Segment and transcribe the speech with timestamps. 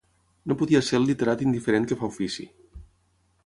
[0.51, 2.51] No podia ser el literat indiferent que fa ofici